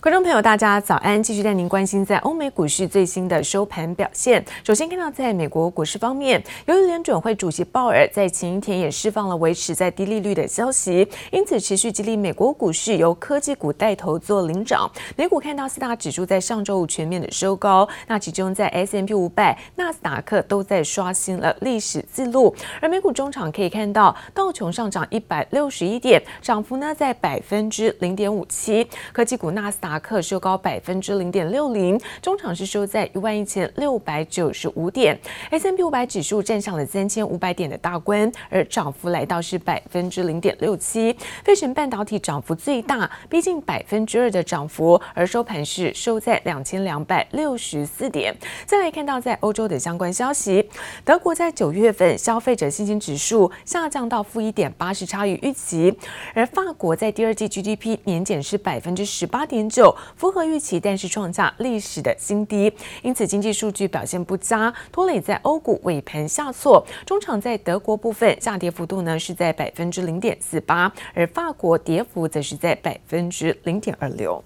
[0.00, 1.20] 观众朋友，大家早安！
[1.20, 4.44] 继续带您关心在欧美股市最新的收盘表现。
[4.62, 14.88] 首先看到在美国股市方面，由于联准会主席鲍尔在前一天也释放了维持在低利率的消息，因此持续激励美国股市由科技股带头做领涨。
[15.16, 22.54] 美股看到四大指数在上周五全面的收高，那其中在 S M P 五百、纳斯达克都在刷新了历史记录。
[22.80, 28.86] 而美股中场可以看到道琼上涨一百六十一点，涨幅呢在百分之零点五七。
[29.12, 35.16] 科技股纳斯达克收高百分之零点六零，中场是收在一万一千六百九十五点。
[35.52, 41.16] S&P 五百指数站上了三千五百点的大关，而涨幅来到是百分之零点六七。
[41.44, 48.34] 费城半导体涨幅最大，逼近百分之二的涨幅，而收盘是收在两千两百六十四点。
[48.66, 50.68] 再来看到在欧洲的相关消息，
[51.04, 55.94] 德国在九月份消费者信心指数下降到负一点八，是差于预期，
[56.34, 59.77] 而法国在第二季 GDP 年减是百分之十八点九，
[60.16, 66.84] 符合预期，但是创下历史的新低，因此经济数据表现不佳，拖累在欧股尾盘下挫。
[67.04, 74.42] 中场在德国部分下跌幅度呢是在百分之零点四八，而法国跌幅则是在百分之零点二六。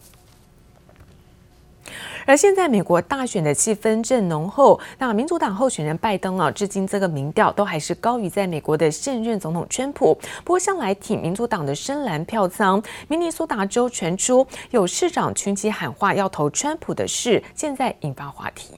[2.26, 10.14] 而现在美国大选的气氛正浓厚，那民主党候选人拜登啊，至今这个民调都还是高于在美国的现任总统川普。
[10.44, 18.74] 不过向来挺民主党的深蓝票仓，明尼苏达州传出有市长群起喊话要投川普的事，现在引发话题。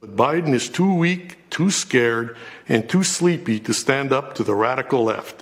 [0.00, 2.34] Biden is too weak, too scared,
[2.68, 5.40] and too sleepy to stand up to the radical left.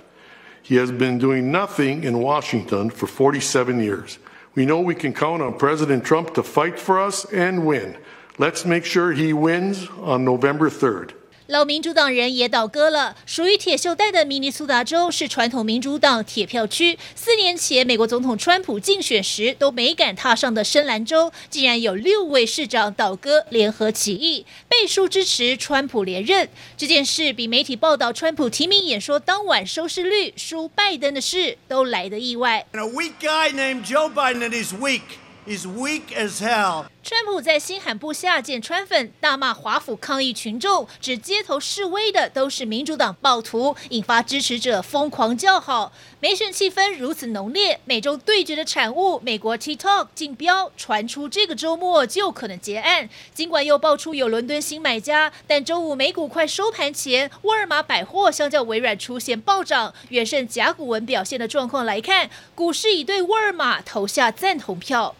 [0.63, 4.17] He has been doing nothing in Washington for 47 years.
[4.57, 7.95] We know we can count on President Trump to fight for us and win.
[8.39, 11.11] Let's make sure he wins on November 3rd.
[11.47, 13.15] 老民主党人也倒戈了。
[13.25, 16.99] 属于铁锈带的明尼苏达州是传统民主党铁票区。
[17.15, 26.49] 四年前，美国总统川普竞选时都没敢踏上的深蓝州，竟然有六位市长倒戈，联合起义，背书支持川普连任。
[26.75, 32.65] 这件事比媒体报道川普提名演说当晚收视率输拜登的事都来得意外。
[32.73, 35.01] And a weak guy named Joe Biden is weak.
[35.47, 36.87] He's weak as hell.
[37.09, 45.93] 川普在新罕布夏见川粉，大骂华府抗议群众，指街头示威的都是民主党暴徒，引发支持者疯狂叫好。
[46.19, 53.07] 美选气氛如此浓烈，美洲对决的产物美国 TikTok 竞标传出这个周末就可能结案。
[53.33, 65.15] 尽管又爆出有伦敦新买家，但周五美股快收盘前，沃尔玛百货相较微软出现暴涨，远胜甲骨文表现的状况来看，股市已对沃尔玛投下赞同票。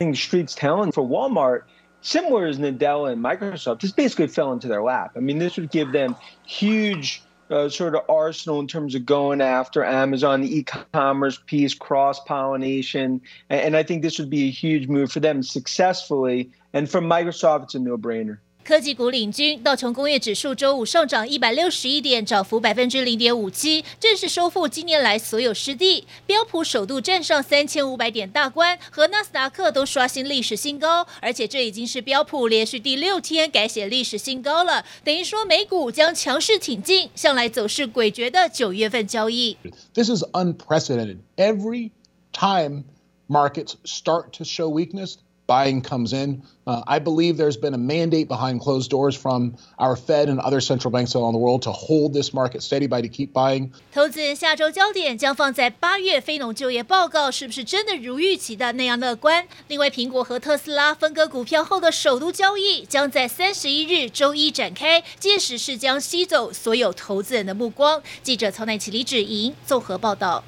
[2.01, 5.11] Similar as Nadella and Microsoft, just basically fell into their lap.
[5.15, 6.15] I mean, this would give them
[6.45, 13.21] huge uh, sort of arsenal in terms of going after Amazon, the e-commerce piece, cross-pollination,
[13.49, 16.51] and, and I think this would be a huge move for them successfully.
[16.73, 18.39] And for Microsoft, it's a no-brainer.
[18.67, 26.05] 科技股领军，道琼工业指数周五上涨一百六十一点，涨幅百分之零点五七，正式收复今年来所有失地。
[26.25, 34.83] 标普首度站上三千五百点大关，和纳斯达克都刷新历史新高，而且这已经是标普连续第六天改写历史新高了。
[35.05, 39.55] 等于说美股将强势挺进，向来走势诡谲的九月份交易。
[39.93, 41.19] This is unprecedented.
[41.37, 41.91] Every
[42.33, 42.83] time
[43.29, 45.13] markets start to show weakness.
[45.47, 46.43] Buying comes in.
[46.67, 50.59] Uh, I believe there's been a mandate behind closed doors from our Fed and other
[50.59, 53.71] central banks around the world to hold this market steady by to keep buying.
[53.93, 59.47] 投资人下周焦点将放在八月非农就业报告是不是真的如预期的那样乐观？
[59.69, 68.01] 另外，苹果和特斯拉分割股票后的首都交易将在三十一日周一展开，届时是将吸走所有投资人的目光。
[68.21, 70.43] 记者曹乃綺、李芷莹综合报道。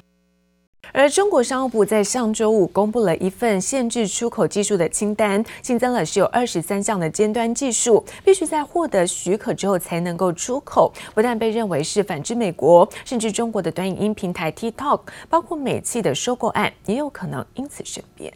[0.92, 10.92] 而中国商务部在上周五公布了一份限制出口技术的清单，新增了是有二十三项的尖端技术，必须在获得许可之后才能够出口。
[11.14, 18.32] 不但被认为是反制美国，甚至中国的短影音平台 TikTok，包括美企的收购案，也有可能因此生变。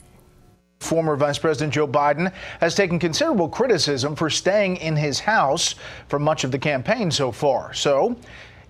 [0.80, 5.72] Former Vice President Joe Biden has taken considerable criticism for staying in his house
[6.08, 7.72] for much of the campaign so far.
[7.72, 8.14] So.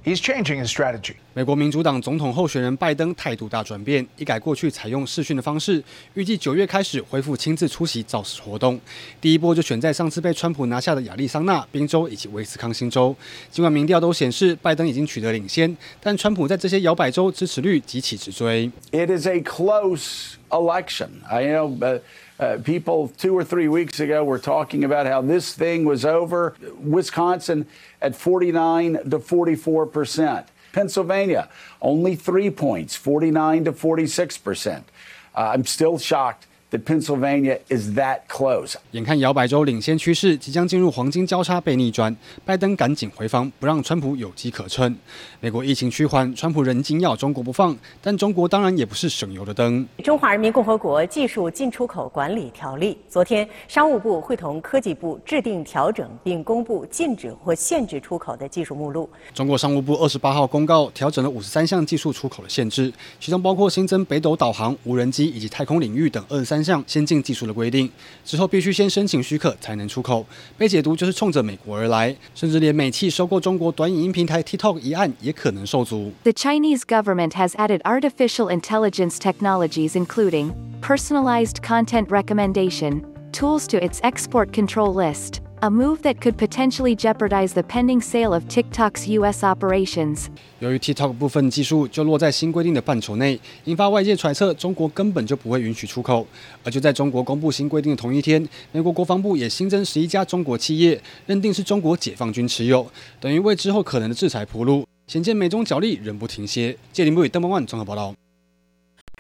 [0.05, 1.15] He's changing his strategy.
[1.33, 8.79] 美国民主党总统候选人拜登态度大转变，一改过去采用视讯的方式，预计九月开始恢复亲自出席造势活动。
[9.19, 13.17] 第一波就选在上次被川普拿下的亚利桑那、宾州以及威斯康星州。
[13.51, 18.71] 尽管民调都显示拜登已经取得领先，但川普在这些摇摆州支持率急起直追。
[18.93, 21.09] It is a close election.
[21.27, 22.01] I know.
[22.39, 26.55] Uh, people two or three weeks ago were talking about how this thing was over.
[26.81, 27.67] Wisconsin
[28.03, 30.47] at 49 to 44 percent.
[30.73, 31.49] Pennsylvania
[31.81, 34.89] only three points, 49 to 46 percent.
[35.37, 38.75] Uh, I'm still shocked that Pennsylvania is that close.
[38.91, 44.95] 眼看摇摆州领先趋势即将进入黄金交叉被逆转，拜登赶紧回防，不让川普有机可乘。
[45.41, 49.87] 美国疫情趋缓，川普仍紧咬中国不放，但中国当然也不是省油的灯。
[50.03, 59.09] 中华人民共和国技术进出口管理条例，昨天商务部会同科技部制定调整，并公布禁止或限制出口的技术目录。
[59.33, 67.90] 中国商务部二十八号公告调整了五十三项技术出口的限制，其中包括新增北斗导航、无人机以及太空领域等二十三项先进技术的规定，
[68.24, 70.26] 之后必须先申请许可才能出口。
[70.58, 76.12] 被解读就是冲着美国而来，甚至连美企收购中国短影音平台 TikTok 一案也可能受阻。
[76.24, 83.02] The Chinese government has added artificial intelligence technologies, including personalized content recommendation
[83.32, 85.42] tools to its export control list.
[85.65, 89.43] A move that could potentially jeopardize the pending sale of TikTok's U.S.
[89.43, 90.27] operations.
[90.59, 96.27] 由于 TikTok 部分技术就落在新规定的范畴内，引发外界揣测中国根本就不会允许出口。
[96.63, 102.87] 而就在中国公布新规定的同一天，美国国防部也新增十一家中国企业，认定是中国解放军持有，
[103.19, 104.87] 等于为之后可能的制裁铺路。
[105.07, 106.77] 显见美中角力仍不停歇。
[106.93, 108.15] 谢林不与邓邦万综合报道。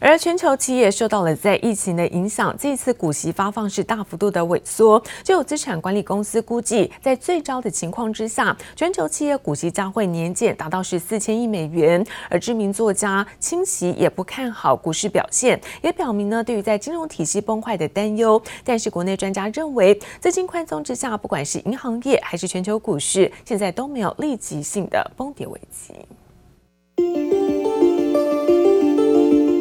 [0.00, 5.02] 而全球企业受到了在疫情的影响，这次股息发放是大幅度的萎缩。
[5.22, 12.04] 就有资产管理公司估计，在最糟的情况之下，全球企业股息将会年减达到是四千亿美元。
[12.28, 18.40] 而知名作家清崎也不看好股市表现，也表明呢对于在金融体系崩坏的担忧。
[18.62, 27.33] 但是国内专家认为，资金宽松之下，不管是银行业还是全球股市，现在都没有立即性的崩跌危机。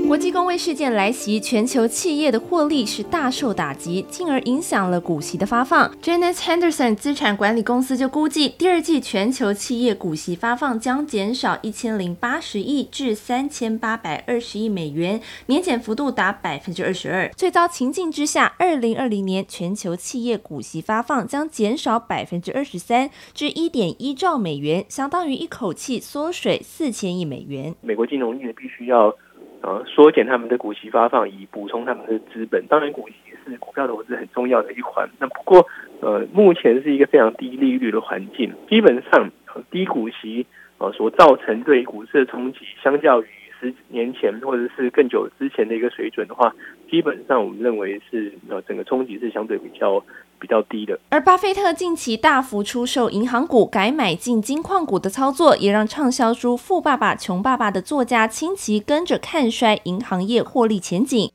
[0.05, 5.89] 国际公卫事件来袭，全球企业的获利是大受打击，进而影响了股息的发放。
[6.03, 17.29] Janus Henderson 资产管理公司就估计，第二季全球企业股息发放将减少一千零八十亿至三千八百二十亿美元，年减幅度达百分之二十二。
[17.29, 27.73] 最糟情境之下，二零二零年全球企业股息发放将减少百分之二十三至一点一兆美元，相当于一口气缩水四千亿美元。
[27.81, 29.15] 美国金融业必须要。
[29.63, 32.68] 呃，缩减他们的股息发放，以补充他们的资本。
[32.68, 33.15] 当然，股息
[33.45, 35.10] 是股票投资很重要的一环。
[35.19, 35.65] 那不过，
[36.01, 39.31] 呃，目前是一个非常低利率的环境，基本上
[39.71, 40.45] 低股息
[40.80, 43.27] 呃所造成对股市的冲击，相较于
[43.62, 46.54] 十年前或者是更久之前的一个水准的话，
[46.92, 50.04] 基本上我们认为是呃整个冲击是相对比较。
[50.44, 61.31] 比较低的，而巴菲特近期大幅出售银行股，改买进金矿股的操作，也让畅销书《富爸爸穷爸爸》的作家清奇跟着看衰银行业获利前景。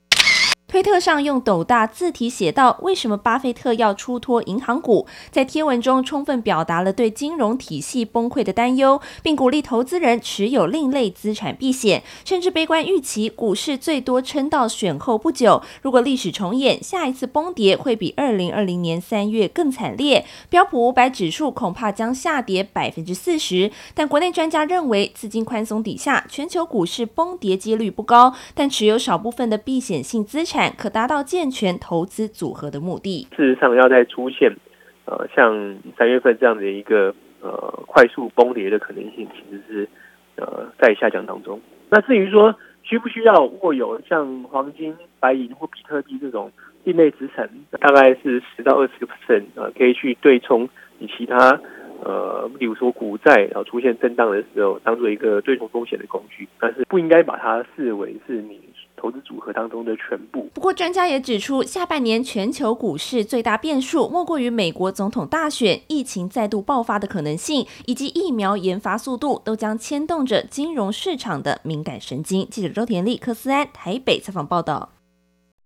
[0.69, 15.63] 推特上用斗大字体写道：“为什么巴菲特要出脱银行股？”在贴文中充分表达了对金融体系崩溃的担忧，并鼓励投资人持有另类资产避险，甚至悲观预期股市最多撑到选后不久。
[15.81, 23.71] 如果历史重演，下一次崩跌会比二零二零年三月更惨烈，标普五百指数恐怕将下跌百分之四十。
[23.95, 30.58] 但国内专家认为，资金宽松底下，全球股市崩跌几率不高，但持有少部分的避险性资产。
[30.77, 33.29] 可达到健全投资组合的目的。
[33.37, 34.57] 事实上，要再出现，
[35.05, 39.89] 呃，像三月份这样的一个呃快速崩跌的可能性，其实是
[40.37, 41.61] 呃在下降当中。
[41.91, 46.51] 那至于说需不需要握有像黄金、白银或比特币这种
[46.85, 51.61] 另类资产，大概是十到二十个 percent，呃，可以去对冲你其他
[52.05, 58.61] 呃，比如说股债，然后出现震荡的时候，当做一个对冲风险的工具，但是不应该把它视为是你。
[59.01, 60.51] 投资组合当中的全部。
[60.53, 72.45] 不过，专家也指出，下半年全球股市最大变数莫过于美国总统大选、疫情再度爆发的可能性，以及疫苗研发速度，都将牵动着金融市场的敏感神经。
[72.51, 74.98] 记者周田丽、柯思安台北采访报道。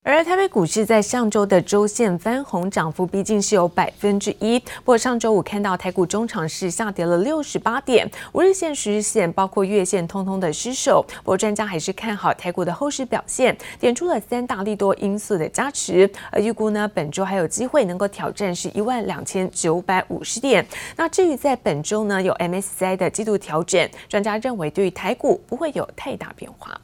[0.05, 4.59] 而台北股市在上周的周线翻红，涨幅毕竟是有百分之一。
[4.59, 11.07] 不过上周五看到台股中场是下跌了六十八点，五日线、十日线包括月线通通的失守。
[11.19, 16.11] 不过专家还是看好台股的后市表现，点出了三大利多因素的加持。
[16.33, 20.67] 而预估呢，本周还有机会能够挑战是一万两千九百五十点。
[20.97, 26.77] 那至于在本周呢，有 MSCI 的季度调整，专家认为对于台股不会有太大变化。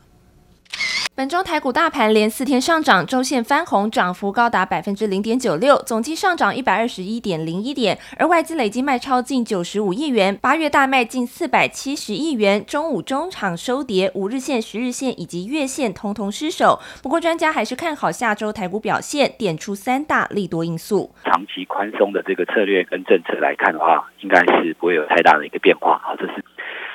[1.19, 7.99] 本周台股大盘连四天上涨，周线翻红，涨幅高达百分之零点九六，总计上涨一百二十一点零一点。
[8.17, 12.65] 而外资累计卖超近九十五亿元，八月大卖近四百七十亿元。
[12.65, 16.79] 中午中场收跌，五日线、十日线以及月线通通失守。
[17.03, 21.13] 不过专家还是看好下周台股表现，点出三大利多因素。
[21.25, 26.01] 长期宽松的这个策略跟政策来看的话，应该是不会有太大的一个变化。
[26.05, 26.45] 好，这是。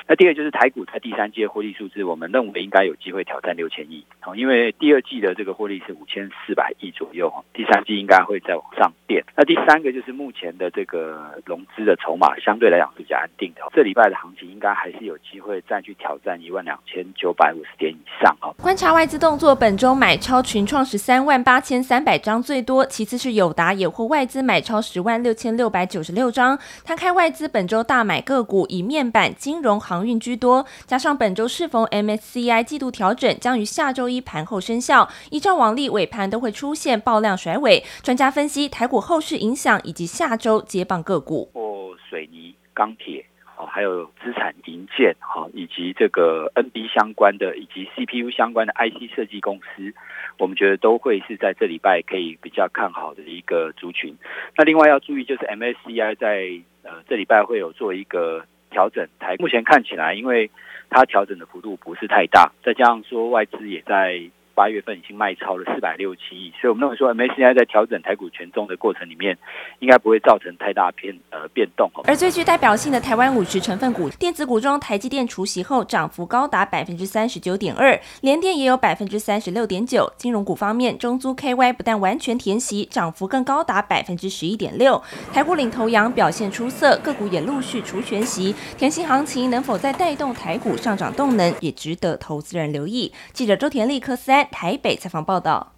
[0.06, 9.24] 那第二就是台股在第三季的获利数字，我们认为应该有机会挑战六千亿，哦，因为第二季的这个获利是五千四百亿左右，第三季应该会再往上垫。
[9.36, 18.54] 那第三个就是目前的这个融资的筹码相对来讲是比较安定的，这礼拜的行情应该还是有机会再去挑战一万两千九百五十点以上哦。
[18.62, 26.58] 观察外资动作，本周买超群创十三万八千三百张最多，其次是友达也获外资买超十万六千六百九十六张。
[26.84, 35.08] 摊开外资本周大买个股，以面板、金融行、航运居多，加上本周适逢 MSCI 季度调整，将于下周一盘后生效。
[35.30, 37.84] 依照往例，尾盘都会出现爆量甩尾。
[38.02, 41.48] 专家分析台股后市影响以及下周接棒个股。
[41.52, 43.24] 或水泥、钢铁。
[43.66, 49.94] 还有资产营建，哈，以及这个 NB 相关的，以及 CPU 相关的 IC 设计公司，
[50.38, 54.14] 我们觉得都会是在这礼拜可以比较看好的一个族群。
[54.56, 58.44] 那另外要注意，就是 MSCI 在呃这礼拜会有做一个
[58.74, 60.50] 调整台，目前看起来，因为
[60.90, 64.20] 它调整的幅度不是太大，再加上说外资也在。
[64.54, 69.36] 八月份已经卖超了四百六七亿，所以我们认为说 MSCI 在调整台股权重的过程里面，
[69.80, 71.90] 应该不会造成太大变呃变动。
[72.04, 80.10] 而最具代表性的台湾五十成分股，电子股中台积电除息后涨幅高达百分之三十九点二，联电也有百分之三十六点九。
[80.16, 85.02] 金融股方面，中租 KY 不但完全填息，涨幅更高达百分之十一点六。
[85.32, 93.12] 台股领头羊表现出色，个股也陆续除权息，填息行情能否再带动台股上涨动能，也值得投资人留意。
[93.32, 94.43] 记者周田立科三。
[94.44, 95.72] 台北采访报道。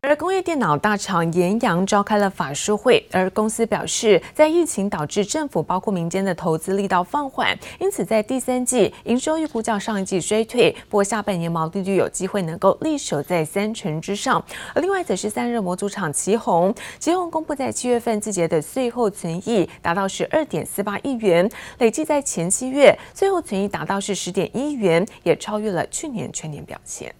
[0.00, 14.42] 而工业电脑大厂研阳召开了法说会，而公司表示，在疫情导致政府包括民间的投资力道放缓，因此在第三季营收预估较上一季衰退，不过下半年毛利率有机会能够力守在三成之上。
[14.72, 27.12] 而另外则是散热模组厂奇鋐，奇鋐公布在七月份自结的最后存益达到十二点四八亿元，累计在前七月最后存益达到是十点一元，也超越了去年全年表现。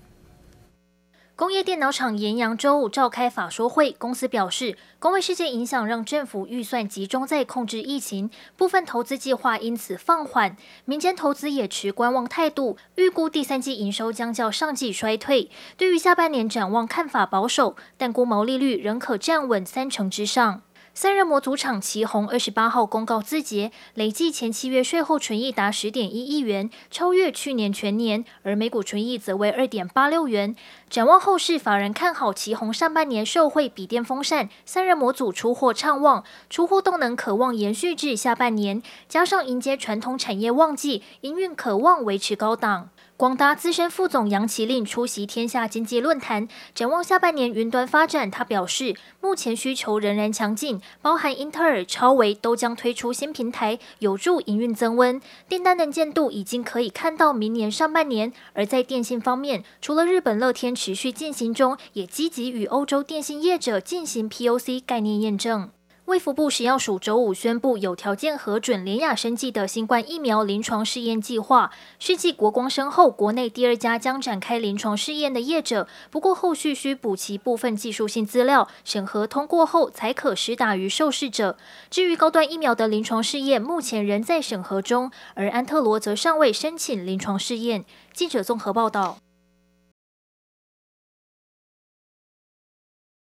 [1.39, 15.49] 工业电脑厂岩阳周五召开法说会，公司表示，公卫事件影响让政府预算集中在控制疫情，部分投资计划因此放缓，民间投资也持观望态度，预估第三季营收将较上季衰退。
[15.77, 20.63] 对于下半年展望看法保守，但估毛利率仍可站稳三成之上。
[21.01, 30.57] 散热模组厂奇鋐二十八号公告自结，累计前七月税后纯益达十点一亿元，超越去年全年，而每股纯益则为二点八六元。
[30.91, 42.91] 展望后市，法人看好奇鋐上半年受惠笔电风扇、散热模组出货畅旺，出货动能可望延续至下半年，加上迎接传统产业旺季，营运可望维持高档。
[43.19, 55.21] 广达资深副总杨麒麟出席天下经济论坛，展望下半年云端发展，他表示，目前需求仍然强劲，包含英特尔、超微都将推出新平台，有助营运增温。
[55.49, 58.33] 订单能见度已经可以看到明年上半年。
[58.53, 65.71] 而在电信方面，除了日本乐天持续进行中，也积极与欧洲电信业者进行 POC 概念验证。
[66.09, 75.87] 卫福部食药署周五宣布，有条件核准联雅生技的新冠疫苗临床试验计划，是继国光生后，国内第二家将展开临床试验的业者。
[76.11, 81.59] 不过后续需补齐部分技术性资料，审核通过后才可施打于受试者。
[81.91, 87.85] 至于高端疫苗的临床试验，目前仍在审核中，而安特罗则尚未申请临床试验。
[88.15, 89.19] 记者综合报道。